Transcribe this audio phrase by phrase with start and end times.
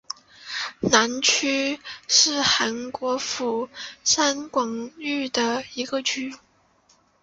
[0.79, 3.69] 南区是韩国釜
[4.03, 6.35] 山广域市的一个区。